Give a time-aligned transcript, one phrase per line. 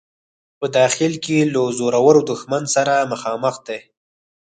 [0.59, 3.79] په داخل کې له زورور دښمن سره مخامخ دی.